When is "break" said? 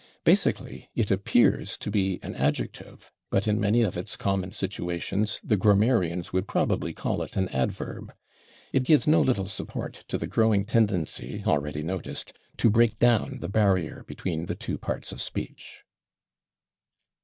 12.71-12.97